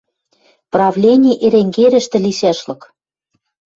Правлени 0.71 1.33
Эренгерӹштӹ 1.45 2.17
лишӓшлык. 2.25 2.81